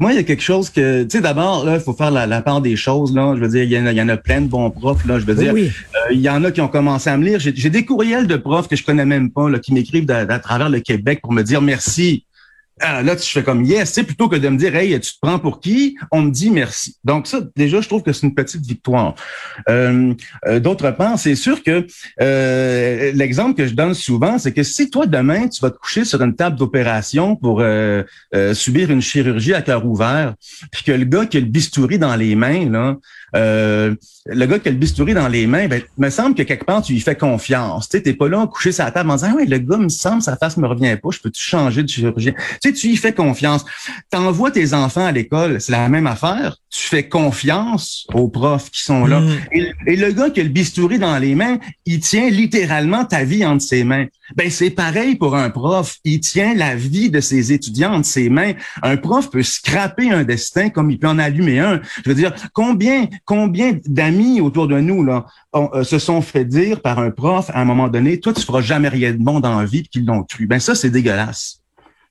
Moi, 0.00 0.12
il 0.12 0.16
y 0.16 0.18
a 0.18 0.22
quelque 0.22 0.42
chose 0.42 0.70
que, 0.70 1.04
tu 1.04 1.10
sais, 1.10 1.20
d'abord, 1.20 1.64
là, 1.64 1.74
il 1.74 1.80
faut 1.80 1.92
faire 1.92 2.10
la, 2.10 2.42
part 2.42 2.60
des 2.60 2.74
choses, 2.74 3.14
là. 3.14 3.34
Je 3.36 3.40
veux 3.40 3.48
dire, 3.48 3.62
il 3.62 3.72
y, 3.72 4.02
en 4.02 4.08
a, 4.08 4.16
plein 4.16 4.40
de 4.40 4.48
bons 4.48 4.70
profs, 4.70 5.06
là. 5.06 5.18
Je 5.18 5.24
veux 5.24 5.34
dire, 5.34 5.54
euh, 5.54 5.68
il 6.10 6.20
y 6.20 6.28
en 6.28 6.42
a 6.42 6.50
qui 6.50 6.60
ont 6.60 6.68
commencé 6.68 7.10
à 7.10 7.16
me 7.16 7.24
lire. 7.24 7.38
J'ai 7.38 7.70
des 7.70 7.84
courriels 7.84 8.26
de 8.26 8.36
profs 8.36 8.66
que 8.66 8.76
je 8.76 8.84
connais 8.84 9.04
même 9.04 9.30
pas, 9.30 9.48
là, 9.48 9.58
qui 9.58 9.72
m'écrivent 9.72 10.10
à 10.10 10.38
travers 10.38 10.68
le 10.68 10.80
Québec 10.80 11.20
pour 11.22 11.32
me 11.32 11.42
dire 11.42 11.62
merci. 11.62 12.24
Ah, 12.80 13.02
là, 13.02 13.14
tu 13.14 13.30
fais 13.30 13.44
comme 13.44 13.62
yes, 13.64 13.92
tu 13.92 14.02
plutôt 14.02 14.28
que 14.28 14.34
de 14.34 14.48
me 14.48 14.56
dire 14.56 14.74
hey, 14.74 14.98
tu 14.98 15.12
te 15.12 15.18
prends 15.22 15.38
pour 15.38 15.60
qui, 15.60 15.96
on 16.10 16.22
me 16.22 16.30
dit 16.32 16.50
merci. 16.50 16.96
Donc 17.04 17.28
ça, 17.28 17.40
déjà, 17.54 17.80
je 17.80 17.86
trouve 17.88 18.02
que 18.02 18.12
c'est 18.12 18.26
une 18.26 18.34
petite 18.34 18.66
victoire. 18.66 19.14
Euh, 19.68 20.12
euh, 20.46 20.58
D'autre 20.58 20.90
part, 20.90 21.16
c'est 21.16 21.36
sûr 21.36 21.62
que 21.62 21.86
euh, 22.20 23.12
l'exemple 23.14 23.54
que 23.56 23.68
je 23.68 23.74
donne 23.74 23.94
souvent, 23.94 24.38
c'est 24.38 24.52
que 24.52 24.64
si 24.64 24.90
toi 24.90 25.06
demain 25.06 25.46
tu 25.46 25.60
vas 25.60 25.70
te 25.70 25.78
coucher 25.78 26.04
sur 26.04 26.20
une 26.20 26.34
table 26.34 26.56
d'opération 26.56 27.36
pour 27.36 27.60
euh, 27.60 28.02
subir 28.54 28.90
une 28.90 29.02
chirurgie 29.02 29.54
à 29.54 29.62
cœur 29.62 29.86
ouvert, 29.86 30.34
puis 30.72 30.82
que 30.82 30.92
le 30.92 31.04
gars 31.04 31.26
qui 31.26 31.36
a 31.36 31.40
le 31.40 31.46
bistouri 31.46 31.98
dans 31.98 32.16
les 32.16 32.34
mains 32.34 32.68
là, 32.68 32.96
euh, 33.34 33.94
le 34.26 34.46
gars 34.46 34.58
qui 34.58 34.68
a 34.68 34.72
le 34.72 34.78
bistouri 34.78 35.12
dans 35.12 35.28
les 35.28 35.46
mains, 35.46 35.66
ben, 35.66 35.82
me 35.98 36.08
semble 36.08 36.34
que 36.34 36.42
quelque 36.42 36.64
part, 36.64 36.82
tu 36.82 36.92
lui 36.92 37.00
fais 37.00 37.16
confiance. 37.16 37.88
Tu 37.88 38.02
t'es 38.02 38.14
pas 38.14 38.28
là 38.28 38.46
couché 38.46 38.72
sur 38.72 38.84
la 38.84 38.90
table 38.90 39.10
en 39.10 39.16
disant, 39.16 39.30
ah 39.32 39.36
ouais, 39.36 39.44
le 39.44 39.58
gars, 39.58 39.76
me 39.76 39.88
semble, 39.88 40.22
sa 40.22 40.36
face 40.36 40.56
me 40.56 40.66
revient 40.66 40.96
pas, 41.02 41.10
je 41.10 41.18
peux-tu 41.18 41.42
changer 41.42 41.82
de 41.82 41.88
chirurgien? 41.88 42.32
Tu 42.64 42.70
sais, 42.70 42.74
tu 42.74 42.86
y 42.88 42.96
fais 42.96 43.12
confiance. 43.12 43.62
T'envoies 44.10 44.50
tes 44.50 44.72
enfants 44.72 45.04
à 45.04 45.12
l'école, 45.12 45.60
c'est 45.60 45.72
la 45.72 45.86
même 45.90 46.06
affaire. 46.06 46.56
Tu 46.70 46.80
fais 46.80 47.06
confiance 47.06 48.06
aux 48.14 48.28
profs 48.28 48.70
qui 48.70 48.82
sont 48.82 49.04
là. 49.04 49.20
Mm. 49.20 49.38
Et, 49.86 49.96
le 49.96 50.12
gars 50.12 50.30
qui 50.30 50.40
a 50.40 50.44
le 50.44 50.48
bistouri 50.48 50.98
dans 50.98 51.18
les 51.18 51.34
mains, 51.34 51.58
il 51.84 52.00
tient 52.00 52.30
littéralement 52.30 53.04
ta 53.04 53.22
vie 53.24 53.44
entre 53.44 53.62
ses 53.62 53.84
mains. 53.84 54.06
Ben, 54.34 54.50
c'est 54.50 54.70
pareil 54.70 55.16
pour 55.16 55.36
un 55.36 55.50
prof. 55.50 55.96
Il 56.04 56.20
tient 56.20 56.54
la 56.54 56.74
vie 56.74 57.10
de 57.10 57.20
ses 57.20 57.52
étudiants 57.52 57.92
entre 57.92 58.06
ses 58.06 58.30
mains. 58.30 58.54
Un 58.82 58.96
prof 58.96 59.28
peut 59.28 59.42
scraper 59.42 60.10
un 60.10 60.24
destin 60.24 60.70
comme 60.70 60.90
il 60.90 60.98
peut 60.98 61.08
en 61.08 61.18
allumer 61.18 61.60
un. 61.60 61.82
Je 62.02 62.08
veux 62.08 62.16
dire, 62.16 62.32
combien, 62.54 63.08
combien 63.26 63.78
d'amis 63.84 64.40
autour 64.40 64.68
de 64.68 64.80
nous 64.80 65.04
là 65.04 65.26
euh, 65.54 65.84
se 65.84 65.98
sont 65.98 66.22
fait 66.22 66.46
dire 66.46 66.80
par 66.80 66.98
un 66.98 67.10
prof 67.10 67.50
à 67.52 67.60
un 67.60 67.66
moment 67.66 67.88
donné, 67.88 68.20
toi 68.20 68.32
tu 68.32 68.40
feras 68.40 68.62
jamais 68.62 68.88
rien 68.88 69.12
de 69.12 69.18
bon 69.18 69.40
dans 69.40 69.60
la 69.60 69.66
vie, 69.66 69.82
qu'ils 69.82 70.06
l'ont 70.06 70.22
cru. 70.22 70.46
Ben 70.46 70.60
ça 70.60 70.74
c'est 70.74 70.90
dégueulasse. 70.90 71.63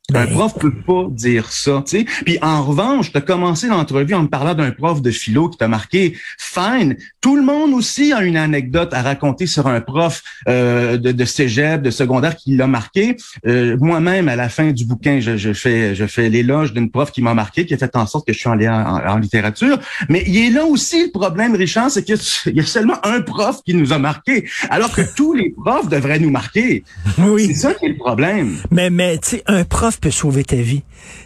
Un 0.09 0.25
ben, 0.25 0.33
prof 0.33 0.53
peut 0.59 0.73
pas 0.85 1.05
dire 1.09 1.49
ça, 1.53 1.81
tu 1.87 1.99
sais. 1.99 2.05
Puis 2.25 2.37
en 2.41 2.61
revanche, 2.61 3.13
tu 3.13 3.17
as 3.17 3.21
commencé 3.21 3.67
l'entrevue 3.67 4.13
en 4.13 4.23
me 4.23 4.27
parlant 4.27 4.53
d'un 4.53 4.71
prof 4.71 5.01
de 5.01 5.11
philo 5.11 5.47
qui 5.47 5.57
t'a 5.57 5.69
marqué. 5.69 6.17
Fine. 6.37 6.97
Tout 7.21 7.37
le 7.37 7.41
monde 7.41 7.73
aussi 7.73 8.11
a 8.11 8.21
une 8.21 8.35
anecdote 8.35 8.93
à 8.93 9.01
raconter 9.01 9.47
sur 9.47 9.65
un 9.65 9.79
prof 9.79 10.21
euh, 10.49 10.97
de, 10.97 11.13
de 11.13 11.25
cégep, 11.25 11.81
de 11.81 11.89
secondaire 11.89 12.35
qui 12.35 12.57
l'a 12.57 12.67
marqué. 12.67 13.15
Euh, 13.47 13.77
moi-même, 13.79 14.27
à 14.27 14.35
la 14.35 14.49
fin 14.49 14.71
du 14.71 14.83
bouquin, 14.85 15.21
je, 15.21 15.37
je 15.37 15.53
fais 15.53 15.95
je 15.95 16.05
fais 16.05 16.27
l'éloge 16.29 16.73
d'une 16.73 16.91
prof 16.91 17.09
qui 17.09 17.21
m'a 17.21 17.33
marqué, 17.33 17.65
qui 17.65 17.73
a 17.73 17.77
fait 17.77 17.95
en 17.95 18.05
sorte 18.05 18.27
que 18.27 18.33
je 18.33 18.39
suis 18.39 18.49
en, 18.49 18.59
en, 18.59 19.07
en 19.07 19.17
littérature. 19.17 19.79
Mais 20.09 20.25
il 20.27 20.35
est 20.35 20.49
là 20.49 20.65
aussi 20.65 21.05
le 21.05 21.11
problème, 21.11 21.55
Richard, 21.55 21.89
c'est 21.89 22.03
qu'il 22.03 22.17
y 22.53 22.59
a 22.59 22.65
seulement 22.65 22.97
un 23.05 23.21
prof 23.21 23.61
qui 23.65 23.73
nous 23.73 23.93
a 23.93 23.99
marqué, 23.99 24.49
alors 24.69 24.91
que 24.91 25.01
tous 25.15 25.33
les 25.33 25.51
profs 25.51 25.87
devraient 25.87 26.19
nous 26.19 26.29
marquer. 26.29 26.83
Oui. 27.19 27.47
C'est 27.47 27.53
ça 27.53 27.73
qui 27.73 27.85
est 27.85 27.89
le 27.89 27.97
problème. 27.97 28.57
Mais 28.69 28.89
mais 28.89 29.17
tu 29.17 29.29
sais, 29.29 29.43
un 29.47 29.63
prof 29.63 29.92
peut 29.99 30.11
sauver 30.11 30.43
ta 30.43 30.55
vie. 30.55 30.83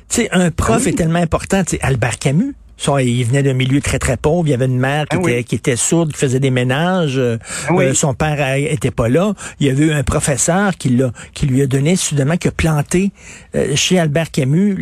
Tu 0.10 0.22
sais, 0.22 0.30
un 0.32 0.52
prof 0.52 0.84
ah 0.86 0.90
est 0.90 0.94
tellement 0.94 1.20
important. 1.20 1.64
Tu 1.64 1.72
sais, 1.72 1.82
Albert 1.82 2.20
Camus, 2.20 2.56
il 3.00 3.24
venait 3.26 3.44
d'un 3.44 3.54
milieu 3.54 3.82
très, 3.82 4.00
très 4.00 4.18
pauvre. 4.18 4.48
Il 4.48 4.52
y 4.52 4.54
avait 4.54 4.66
une 4.66 4.80
mère 4.80 5.06
qui, 5.06 5.18
ah 5.18 5.30
était, 5.30 5.44
qui 5.44 5.56
était 5.56 5.76
sourde, 5.76 6.12
qui 6.12 6.20
faisait 6.20 6.40
des 6.40 6.52
ménages. 6.52 7.20
Ah 7.20 7.74
euh, 7.74 7.94
son 7.94 8.14
père 8.14 8.56
était 8.56 8.92
pas 8.92 9.10
là. 9.10 9.34
Il 9.60 9.68
y 9.68 9.70
avait 9.70 9.86
eu 9.86 9.92
un 9.92 10.04
professeur 10.04 10.76
qui, 10.78 10.90
l'a, 10.90 11.12
qui 11.34 11.46
lui 11.46 11.62
a 11.62 11.68
donné 11.68 11.96
soudainement, 11.96 12.38
qui 12.38 12.48
a 12.48 12.52
planté 12.52 13.12
euh, 13.56 13.76
chez 13.76 14.00
Albert 14.00 14.32
Camus 14.32 14.76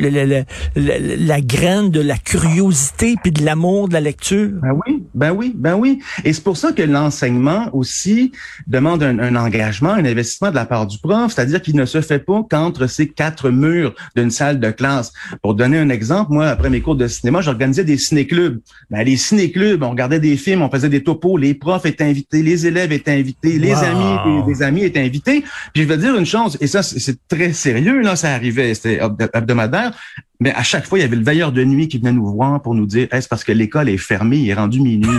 la 0.76 1.42
graine 1.42 1.90
de 1.90 2.02
la 2.02 2.18
curiosité 2.18 3.16
puis 3.22 3.32
de 3.32 3.44
l'amour 3.44 3.88
de 3.88 3.94
la 3.94 4.02
lecture. 4.02 4.50
Ben 4.62 4.78
oui, 4.86 5.04
ben 5.14 5.32
oui, 5.32 5.54
ben 5.56 5.76
oui. 5.76 6.00
Et 6.24 6.34
c'est 6.34 6.44
pour 6.44 6.58
ça 6.58 6.72
que 6.72 6.84
l'enseignement 6.84 7.70
aussi 7.74 8.32
demande 8.68 9.04
un, 9.04 9.20
un 9.20 9.36
engagement, 9.36 9.92
un 9.92 10.06
investissement 10.06 10.50
de 10.50 10.56
la 10.56 10.66
part 10.66 10.88
du 10.88 10.98
prof, 11.00 11.34
c'est-à-dire 11.34 11.62
qu'il 11.62 11.76
ne 11.76 11.86
se 11.86 12.02
fait 12.02 12.20
pas 12.20 12.44
qu'entre 12.50 12.88
ces 12.88 13.08
quatre 13.08 13.50
murs 13.50 13.94
d'une 14.16 14.32
salle 14.32 14.60
de 14.60 14.72
classe. 14.72 15.14
Pour 15.42 15.56
donner 15.56 15.78
un 15.78 15.90
exemple, 15.90 16.34
moi, 16.34 16.48
après 16.48 16.70
mes 16.70 16.82
cours 16.82 16.96
de 16.96 17.08
cinéma, 17.08 17.42
j'organisais 17.42 17.85
des 17.86 17.98
ciné-clubs. 17.98 18.60
Ben, 18.90 19.04
les 19.04 19.18
ciné-clubs, 19.18 19.82
on 19.84 19.92
regardait 19.92 20.20
des 20.20 20.38
films, 20.38 20.62
on 20.62 20.70
faisait 20.70 20.90
des 20.90 21.04
topos, 21.04 21.38
les 21.38 21.54
profs 21.54 21.86
étaient 21.86 22.04
invités, 22.04 22.42
les 22.42 22.68
élèves 22.68 22.92
étaient 22.92 23.12
invités, 23.12 23.58
les 23.58 23.74
amis 23.74 24.46
des, 24.46 24.64
amis 24.64 24.84
étaient 24.84 25.02
invités. 25.02 25.44
Puis 25.74 25.84
je 25.84 25.88
veux 25.88 25.98
dire 25.98 26.16
une 26.16 26.26
chose, 26.26 26.58
et 26.62 26.68
ça 26.68 26.84
c'est 26.84 27.18
très 27.28 27.54
sérieux, 27.54 28.02
là, 28.02 28.16
ça 28.16 28.34
arrivait, 28.34 28.74
c'était 28.74 29.00
hebdomadaire. 29.34 29.98
Mais 30.40 30.54
à 30.54 30.64
chaque 30.64 30.86
fois, 30.86 31.00
il 31.00 31.02
y 31.02 31.06
avait 31.06 31.16
le 31.16 31.24
veilleur 31.24 31.52
de 31.54 31.64
nuit 31.64 31.88
qui 31.88 31.98
venait 31.98 32.12
nous 32.12 32.28
voir 32.28 32.62
pour 32.62 32.76
nous 32.76 32.86
dire, 32.86 33.08
est-ce 33.12 33.28
parce 33.28 33.44
que 33.44 33.54
l'école 33.54 33.88
est 33.88 33.98
fermée, 33.98 34.38
il 34.38 34.50
est 34.50 34.54
rendu 34.54 34.82
minuit. 34.82 35.10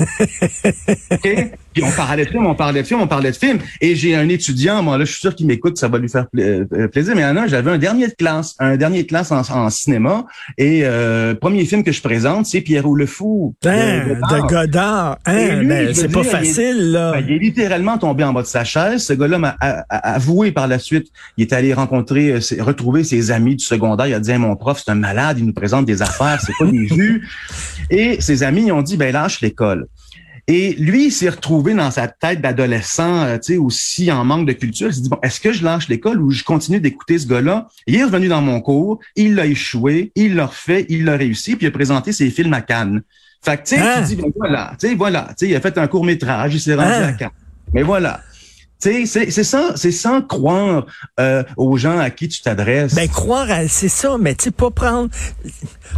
Puis 1.74 1.82
on 1.82 1.90
parlait 1.90 2.24
de 2.24 2.30
film, 2.30 2.46
on 2.46 2.54
parlait 2.54 2.82
de 2.82 2.86
film, 2.86 3.00
on 3.00 3.06
parlait 3.06 3.32
de 3.32 3.36
film. 3.36 3.58
Et 3.80 3.96
j'ai 3.96 4.14
un 4.14 4.28
étudiant, 4.28 4.82
moi 4.82 4.96
là, 4.96 5.04
je 5.04 5.10
suis 5.10 5.20
sûr 5.20 5.34
qu'il 5.34 5.46
m'écoute, 5.46 5.76
ça 5.76 5.88
va 5.88 5.98
lui 5.98 6.08
faire 6.08 6.26
euh, 6.38 6.88
plaisir. 6.88 7.14
Mais 7.16 7.22
un 7.22 7.46
j'avais 7.46 7.70
un 7.70 7.78
dernier 7.78 8.06
de 8.06 8.12
classe, 8.12 8.54
un 8.60 8.76
dernier 8.76 9.02
de 9.02 9.08
classe 9.08 9.32
en, 9.32 9.70
cinéma. 9.70 10.24
Et 10.56 10.82
euh, 10.84 11.34
premier 11.34 11.64
film 11.64 11.82
que 11.82 11.92
je 11.92 12.00
présente, 12.00 12.46
c'est 12.46 12.60
Pierrot 12.60 12.94
le 12.94 13.06
Fou. 13.06 13.54
Hein, 13.66 14.04
de 14.06 14.46
Godard. 14.48 15.18
Hein, 15.26 15.64
ben, 15.64 15.92
c'est 15.94 16.12
pas 16.12 16.22
facile, 16.22 16.92
là. 16.92 17.12
Ben, 17.12 17.24
il 17.28 17.34
est 17.34 17.38
littéralement 17.38 17.98
tombé 17.98 18.22
en 18.24 18.32
bas 18.32 18.42
de 18.42 18.46
sa 18.46 18.64
chaise. 18.64 19.04
Ce 19.04 19.12
gars-là 19.12 19.38
m'a 19.38 19.56
avoué 19.88 20.52
par 20.52 20.68
la 20.68 20.78
suite. 20.78 21.08
Il 21.36 21.42
est 21.42 21.52
allé 21.52 21.74
rencontrer, 21.74 22.32
euh, 22.32 22.40
retrouver 22.60 23.02
ses 23.02 23.32
amis 23.32 23.56
du 23.56 23.64
secondaire. 23.64 24.06
Il 24.06 24.14
a 24.14 24.20
dit, 24.20 24.32
mon 24.34 24.54
prof, 24.54 24.80
c'est 24.84 24.90
un 24.90 24.96
malade, 24.96 25.38
il 25.38 25.46
nous 25.46 25.52
présente 25.52 25.86
des 25.86 26.02
affaires, 26.02 26.40
c'est 26.40 26.52
pas 26.58 26.70
des 26.70 26.86
vues. 26.94 27.26
Et 27.90 28.20
ses 28.20 28.42
amis, 28.42 28.66
ils 28.66 28.72
ont 28.72 28.82
dit, 28.82 28.96
ben 28.96 29.12
lâche 29.12 29.40
l'école. 29.40 29.86
Et 30.46 30.74
lui, 30.74 31.06
il 31.06 31.10
s'est 31.10 31.30
retrouvé 31.30 31.72
dans 31.72 31.90
sa 31.90 32.06
tête 32.06 32.42
d'adolescent, 32.42 33.24
euh, 33.24 33.38
tu 33.38 33.54
sais, 33.54 33.56
aussi 33.56 34.12
en 34.12 34.24
manque 34.24 34.46
de 34.46 34.52
culture. 34.52 34.88
Il 34.88 34.94
s'est 34.94 35.00
dit, 35.00 35.08
bon, 35.08 35.18
est-ce 35.22 35.40
que 35.40 35.52
je 35.52 35.64
lâche 35.64 35.88
l'école 35.88 36.20
ou 36.20 36.30
je 36.30 36.44
continue 36.44 36.80
d'écouter 36.80 37.18
ce 37.18 37.26
gars-là? 37.26 37.68
Il 37.86 37.96
est 37.96 38.04
revenu 38.04 38.28
dans 38.28 38.42
mon 38.42 38.60
cours, 38.60 39.00
il 39.16 39.34
l'a 39.36 39.46
échoué, 39.46 40.12
il 40.14 40.34
l'a 40.34 40.46
refait, 40.46 40.84
il 40.90 41.04
l'a 41.04 41.16
réussi, 41.16 41.56
puis 41.56 41.64
il 41.64 41.68
a 41.68 41.72
présenté 41.72 42.12
ses 42.12 42.28
films 42.28 42.52
à 42.52 42.60
Cannes. 42.60 43.02
Fait 43.42 43.56
que, 43.56 43.62
tu 43.62 43.76
sais, 43.76 43.80
tu 43.80 43.82
hein? 43.82 44.02
dis, 44.02 44.16
ben 44.16 44.30
voilà, 44.36 44.72
tu 44.78 44.88
sais, 44.88 44.94
voilà, 44.94 45.28
tu 45.30 45.46
sais, 45.46 45.48
il 45.48 45.56
a 45.56 45.60
fait 45.60 45.78
un 45.78 45.86
court-métrage, 45.86 46.54
il 46.54 46.60
s'est 46.60 46.74
rendu 46.74 46.92
hein? 46.92 47.08
à 47.08 47.12
Cannes. 47.12 47.30
Mais 47.72 47.82
voilà. 47.82 48.20
C'est 48.84 49.44
ça, 49.44 49.72
c'est 49.76 49.92
sans 49.92 50.20
croire 50.20 50.84
euh, 51.18 51.42
aux 51.56 51.78
gens 51.78 51.98
à 51.98 52.10
qui 52.10 52.28
tu 52.28 52.42
t'adresses. 52.42 52.94
Ben 52.94 53.08
croire, 53.08 53.46
c'est 53.68 53.88
ça, 53.88 54.16
mais 54.20 54.34
tu 54.34 54.44
sais 54.44 54.50
pas 54.50 54.70
prendre, 54.70 55.08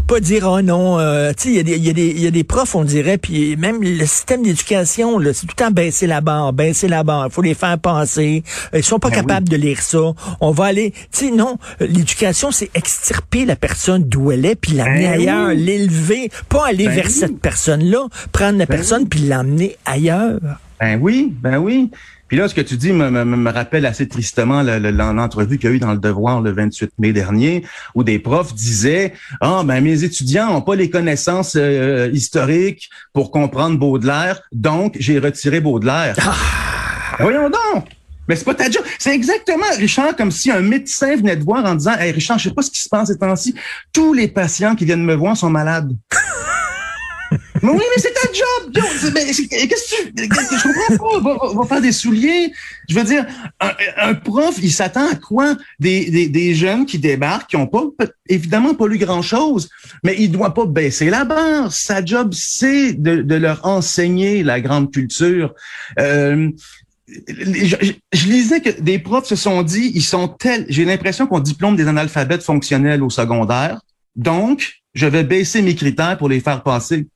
pas 0.06 0.20
dire 0.20 0.46
oh 0.48 0.62
non. 0.62 1.00
Euh, 1.00 1.32
tu 1.36 1.42
sais, 1.42 1.48
il 1.48 1.56
y, 1.56 1.58
a 1.58 1.62
des, 1.64 1.78
y, 1.78 1.90
a 1.90 1.92
des, 1.92 2.12
y 2.12 2.26
a 2.28 2.30
des 2.30 2.44
profs, 2.44 2.76
on 2.76 2.84
dirait, 2.84 3.18
puis 3.18 3.56
même 3.56 3.82
le 3.82 4.06
système 4.06 4.44
d'éducation, 4.44 5.18
là, 5.18 5.32
c'est 5.32 5.46
tout 5.46 5.54
le 5.58 5.64
temps 5.64 5.70
baisser 5.72 6.06
la 6.06 6.20
barre, 6.20 6.52
baisser 6.52 6.86
la 6.86 7.02
barre. 7.02 7.26
Il 7.26 7.32
faut 7.32 7.42
les 7.42 7.54
faire 7.54 7.76
passer. 7.78 8.44
Ils 8.72 8.84
sont 8.84 9.00
pas 9.00 9.10
ben 9.10 9.16
capables 9.16 9.48
de 9.48 9.56
lire 9.56 9.82
ça. 9.82 10.12
On 10.40 10.52
va 10.52 10.66
aller, 10.66 10.92
tu 10.92 11.26
sais, 11.26 11.30
non, 11.32 11.58
l'éducation, 11.80 12.52
c'est 12.52 12.70
extirper 12.74 13.46
la 13.46 13.56
personne 13.56 14.04
d'où 14.04 14.30
elle 14.30 14.46
est, 14.46 14.54
puis 14.54 14.74
l'amener 14.74 15.06
ben 15.06 15.12
ailleurs, 15.12 15.48
l'élever, 15.48 16.30
pas 16.48 16.66
aller 16.68 16.86
ben 16.86 16.94
vers 16.94 17.10
cette 17.10 17.40
personne-là, 17.40 18.06
prendre 18.30 18.58
la 18.58 18.66
personne 18.66 19.08
puis 19.08 19.20
l'amener 19.20 19.76
ailleurs. 19.84 20.38
Ben 20.78 20.98
oui, 21.00 21.34
ben 21.40 21.58
oui. 21.58 21.90
Puis 22.28 22.36
là, 22.36 22.48
ce 22.48 22.54
que 22.54 22.60
tu 22.60 22.76
dis 22.76 22.92
me, 22.92 23.10
me, 23.10 23.24
me 23.24 23.50
rappelle 23.50 23.86
assez 23.86 24.08
tristement 24.08 24.62
l'entrevue 24.62 25.58
qu'il 25.58 25.70
y 25.70 25.72
a 25.72 25.76
eu 25.76 25.78
dans 25.78 25.92
le 25.92 25.98
Devoir 25.98 26.40
le 26.40 26.52
28 26.52 26.90
mai 26.98 27.12
dernier, 27.12 27.64
où 27.94 28.02
des 28.02 28.18
profs 28.18 28.54
disaient 28.54 29.12
Ah, 29.40 29.62
ben 29.64 29.80
mes 29.80 30.02
étudiants 30.04 30.52
n'ont 30.52 30.62
pas 30.62 30.74
les 30.74 30.90
connaissances 30.90 31.56
euh, 31.56 32.10
historiques 32.12 32.90
pour 33.12 33.30
comprendre 33.30 33.78
Baudelaire, 33.78 34.40
donc 34.52 34.96
j'ai 34.98 35.18
retiré 35.18 35.60
Baudelaire. 35.60 36.16
Ah! 36.20 36.34
Voyons 37.20 37.48
donc! 37.48 37.86
Mais 38.28 38.34
c'est 38.34 38.44
pas 38.44 38.54
ta 38.54 38.68
job. 38.68 38.82
C'est 38.98 39.14
exactement, 39.14 39.66
Richard, 39.76 40.16
comme 40.16 40.32
si 40.32 40.50
un 40.50 40.60
médecin 40.60 41.16
venait 41.16 41.38
te 41.38 41.44
voir 41.44 41.64
en 41.64 41.74
disant 41.74 41.96
Hey 41.98 42.10
Richard, 42.10 42.38
je 42.38 42.48
sais 42.48 42.54
pas 42.54 42.62
ce 42.62 42.70
qui 42.70 42.80
se 42.80 42.88
passe 42.88 43.08
ces 43.08 43.18
temps-ci. 43.18 43.54
Tous 43.92 44.12
les 44.12 44.28
patients 44.28 44.74
qui 44.74 44.84
viennent 44.84 45.04
me 45.04 45.14
voir 45.14 45.36
sont 45.36 45.50
malades. 45.50 45.92
Mais 47.62 47.70
oui, 47.70 47.82
mais 47.94 48.02
c'est 48.02 48.12
ta 48.12 48.32
job! 48.32 48.72
Qu'est-ce 48.74 49.10
que 49.10 50.12
tu. 50.12 50.22
Je 50.56 50.62
comprends 50.62 51.22
pas? 51.22 51.48
On 51.52 51.60
va, 51.60 51.66
faire 51.66 51.80
des 51.80 51.92
souliers. 51.92 52.52
Je 52.88 52.94
veux 52.94 53.04
dire, 53.04 53.26
un, 53.60 54.14
prof, 54.14 54.56
il 54.62 54.72
s'attend 54.72 55.10
à 55.10 55.14
quoi? 55.14 55.56
Des, 55.78 56.10
des, 56.10 56.28
des, 56.28 56.54
jeunes 56.54 56.86
qui 56.86 56.98
débarquent, 56.98 57.50
qui 57.50 57.56
ont 57.56 57.66
pas, 57.66 57.84
évidemment, 58.28 58.74
pas 58.74 58.86
lu 58.86 58.98
grand-chose, 58.98 59.68
mais 60.02 60.16
il 60.18 60.30
doit 60.30 60.54
pas 60.54 60.66
baisser 60.66 61.10
la 61.10 61.24
barre. 61.24 61.72
Sa 61.72 62.04
job, 62.04 62.32
c'est 62.32 62.92
de, 62.92 63.22
de 63.22 63.34
leur 63.34 63.64
enseigner 63.66 64.42
la 64.42 64.60
grande 64.60 64.92
culture. 64.92 65.54
Euh, 65.98 66.50
je, 67.28 67.92
je, 68.12 68.26
lisais 68.26 68.60
que 68.60 68.80
des 68.80 68.98
profs 68.98 69.26
se 69.26 69.36
sont 69.36 69.62
dit, 69.62 69.92
ils 69.94 70.02
sont 70.02 70.28
tels, 70.28 70.66
j'ai 70.68 70.84
l'impression 70.84 71.26
qu'on 71.26 71.38
diplôme 71.38 71.76
des 71.76 71.86
analphabètes 71.86 72.42
fonctionnels 72.42 73.02
au 73.02 73.10
secondaire, 73.10 73.80
donc 74.16 74.82
je 74.94 75.06
vais 75.06 75.22
baisser 75.22 75.62
mes 75.62 75.74
critères 75.74 76.18
pour 76.18 76.28
les 76.28 76.40
faire 76.40 76.62
passer. 76.62 77.06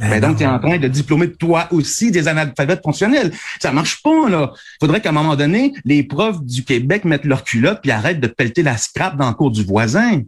Mais 0.00 0.20
ben 0.20 0.28
donc, 0.28 0.38
tu 0.38 0.44
es 0.44 0.46
en 0.46 0.58
train 0.58 0.78
de 0.78 0.88
diplômer 0.88 1.30
toi 1.32 1.68
aussi 1.70 2.10
des 2.10 2.26
analphabètes 2.26 2.82
fonctionnels. 2.82 3.32
Ça 3.60 3.72
marche 3.72 4.02
pas, 4.02 4.28
là. 4.28 4.52
Faudrait 4.80 5.00
qu'à 5.00 5.10
un 5.10 5.12
moment 5.12 5.36
donné, 5.36 5.72
les 5.84 6.02
profs 6.02 6.42
du 6.42 6.64
Québec 6.64 7.04
mettent 7.04 7.24
leur 7.24 7.44
culotte 7.44 7.80
puis 7.82 7.90
arrêtent 7.90 8.20
de 8.20 8.26
pelleter 8.26 8.62
la 8.62 8.76
scrap 8.76 9.16
dans 9.16 9.28
le 9.28 9.34
cours 9.34 9.50
du 9.50 9.64
voisin. 9.64 10.22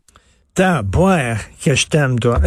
T'as 0.54 0.82
boire 0.82 1.38
que 1.64 1.74
je 1.74 1.86
t'aime, 1.86 2.20
toi. 2.20 2.38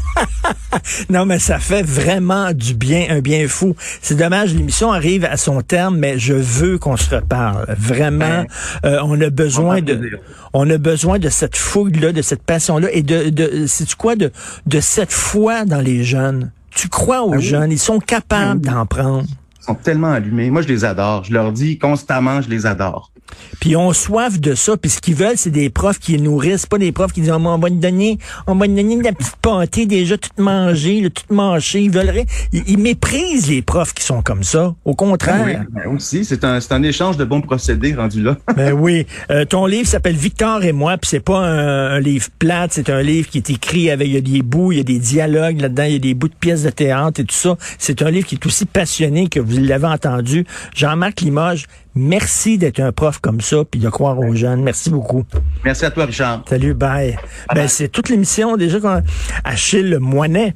non, 1.10 1.26
mais 1.26 1.38
ça 1.38 1.58
fait 1.58 1.82
vraiment 1.82 2.52
du 2.52 2.72
bien, 2.72 3.06
un 3.10 3.20
bien 3.20 3.46
fou. 3.48 3.76
C'est 4.00 4.14
dommage, 4.14 4.54
l'émission 4.54 4.92
arrive 4.92 5.26
à 5.26 5.36
son 5.36 5.60
terme, 5.60 5.98
mais 5.98 6.18
je 6.18 6.32
veux 6.32 6.78
qu'on 6.78 6.96
se 6.96 7.14
reparle. 7.14 7.66
Vraiment, 7.76 8.46
euh, 8.86 8.98
on 9.04 9.20
a 9.20 9.28
besoin 9.28 9.82
de, 9.82 10.20
on 10.54 10.70
a 10.70 10.78
besoin 10.78 11.18
de 11.18 11.28
cette 11.28 11.58
fougue-là, 11.58 12.12
de 12.12 12.22
cette 12.22 12.44
passion-là, 12.44 12.88
et 12.90 13.02
de, 13.02 13.28
de 13.28 13.66
c'est 13.66 13.94
quoi, 13.94 14.16
de, 14.16 14.32
de 14.64 14.80
cette 14.80 15.12
foi 15.12 15.66
dans 15.66 15.82
les 15.82 16.04
jeunes? 16.04 16.50
Tu 16.70 16.88
crois 16.88 17.24
aux 17.24 17.34
ah 17.34 17.40
jeunes, 17.40 17.72
ils 17.72 17.78
sont 17.78 17.98
capables 17.98 18.62
ah 18.66 18.70
d'en 18.72 18.86
prendre. 18.86 19.28
Ils 19.60 19.64
sont 19.66 19.74
tellement 19.74 20.12
allumés. 20.12 20.48
Moi, 20.48 20.62
je 20.62 20.68
les 20.68 20.86
adore. 20.86 21.24
Je 21.24 21.34
leur 21.34 21.52
dis 21.52 21.78
constamment, 21.78 22.40
je 22.40 22.48
les 22.48 22.64
adore. 22.64 23.11
Puis 23.60 23.70
ils 23.70 23.76
ont 23.76 23.92
soif 23.92 24.40
de 24.40 24.54
ça. 24.54 24.76
Puis 24.76 24.90
ce 24.90 25.00
qu'ils 25.00 25.14
veulent, 25.14 25.36
c'est 25.36 25.50
des 25.50 25.70
profs 25.70 25.98
qui 25.98 26.18
nourrissent, 26.18 26.66
pas 26.66 26.78
des 26.78 26.92
profs 26.92 27.12
qui 27.12 27.20
disent 27.20 27.32
oh, 27.32 27.40
on 27.40 27.58
va 27.58 27.68
te 27.68 27.74
donner, 27.74 28.18
on 28.46 28.54
va 28.54 28.66
te 28.66 28.72
donner 28.72 28.96
de 28.96 29.04
la 29.04 29.12
petite 29.12 29.36
pâtée 29.36 29.86
déjà 29.86 30.18
toute 30.18 30.38
mangée, 30.38 31.02
toute 31.10 31.30
mâchée. 31.30 31.82
Ils 31.82 31.90
veulent 31.90 32.12
ils, 32.52 32.78
méprisent 32.78 33.48
les 33.48 33.62
profs 33.62 33.94
qui 33.94 34.04
sont 34.04 34.22
comme 34.22 34.42
ça. 34.42 34.74
Au 34.84 34.94
contraire. 34.94 35.44
oui, 35.46 35.54
ben 35.70 35.94
aussi, 35.94 36.24
c'est 36.24 36.44
un, 36.44 36.60
c'est 36.60 36.72
un 36.72 36.82
échange 36.82 37.16
de 37.16 37.24
bons 37.24 37.40
procédés 37.40 37.94
rendu 37.94 38.22
là. 38.22 38.36
ben 38.56 38.72
oui. 38.72 39.06
Euh, 39.30 39.44
ton 39.44 39.66
livre 39.66 39.86
s'appelle 39.86 40.16
Victor 40.16 40.64
et 40.64 40.72
moi, 40.72 40.98
puis 40.98 41.08
c'est 41.08 41.20
pas 41.20 41.38
un, 41.38 42.00
livre 42.00 42.28
plat, 42.38 42.66
c'est 42.70 42.90
un 42.90 43.02
livre 43.02 43.28
qui 43.28 43.38
est 43.38 43.50
écrit 43.50 43.90
avec 43.90 44.08
il 44.08 44.14
y 44.14 44.16
a 44.16 44.20
des 44.20 44.42
bouts, 44.42 44.72
il 44.72 44.78
y 44.78 44.80
a 44.80 44.84
des 44.84 44.98
dialogues 44.98 45.60
là-dedans, 45.60 45.84
il 45.84 45.92
y 45.92 45.96
a 45.96 46.00
des 46.00 46.14
bouts 46.14 46.28
de 46.28 46.34
pièces 46.34 46.64
de 46.64 46.70
théâtre 46.70 47.20
et 47.20 47.24
tout 47.24 47.34
ça. 47.34 47.56
C'est 47.78 48.02
un 48.02 48.10
livre 48.10 48.26
qui 48.26 48.34
est 48.34 48.46
aussi 48.46 48.66
passionné 48.66 49.28
que 49.28 49.40
vous 49.40 49.58
l'avez 49.58 49.86
entendu. 49.86 50.44
Jean-Marc 50.74 51.20
Limoges, 51.20 51.66
Merci 51.94 52.58
d'être 52.58 52.80
un 52.80 52.92
prof 52.92 53.18
comme 53.18 53.40
ça, 53.40 53.64
puis 53.70 53.80
de 53.80 53.88
croire 53.88 54.18
aux 54.18 54.34
jeunes. 54.34 54.62
Merci 54.62 54.90
beaucoup. 54.90 55.24
Merci 55.64 55.84
à 55.84 55.90
toi, 55.90 56.06
Richard. 56.06 56.42
Salut, 56.48 56.74
bye. 56.74 57.18
ben, 57.54 57.68
c'est 57.68 57.88
toute 57.88 58.08
l'émission 58.08 58.56
déjà 58.56 58.80
qu'on 58.80 59.02
Achille 59.44 59.98
Moinet 60.00 60.54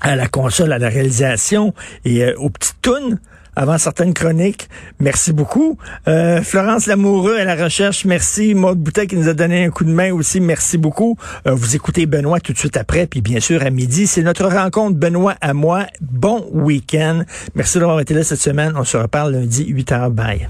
à 0.00 0.16
la 0.16 0.28
console, 0.28 0.72
à 0.72 0.78
la 0.78 0.88
réalisation 0.88 1.74
et 2.04 2.24
euh, 2.24 2.34
aux 2.38 2.50
petites 2.50 2.80
tunes 2.82 3.18
avant 3.58 3.76
certaines 3.76 4.14
chroniques. 4.14 4.68
Merci 5.00 5.32
beaucoup. 5.32 5.76
Euh, 6.06 6.42
Florence 6.42 6.86
Lamoureux 6.86 7.36
à 7.36 7.44
la 7.44 7.56
recherche, 7.56 8.04
merci. 8.04 8.54
Maud 8.54 8.78
Boutet 8.78 9.08
qui 9.08 9.16
nous 9.16 9.28
a 9.28 9.34
donné 9.34 9.64
un 9.64 9.70
coup 9.70 9.84
de 9.84 9.90
main 9.90 10.12
aussi, 10.12 10.40
merci 10.40 10.78
beaucoup. 10.78 11.16
Euh, 11.46 11.54
vous 11.54 11.74
écoutez 11.74 12.06
Benoît 12.06 12.38
tout 12.38 12.52
de 12.52 12.58
suite 12.58 12.76
après, 12.76 13.06
puis 13.06 13.20
bien 13.20 13.40
sûr 13.40 13.62
à 13.62 13.70
midi, 13.70 14.06
c'est 14.06 14.22
notre 14.22 14.46
rencontre 14.46 14.96
Benoît 14.96 15.34
à 15.40 15.54
moi. 15.54 15.86
Bon 16.00 16.48
week-end. 16.52 17.24
Merci 17.56 17.80
d'avoir 17.80 18.00
été 18.00 18.14
là 18.14 18.22
cette 18.22 18.40
semaine. 18.40 18.74
On 18.76 18.84
se 18.84 18.96
reparle 18.96 19.32
lundi 19.32 19.72
8h. 19.74 20.10
Bye. 20.10 20.48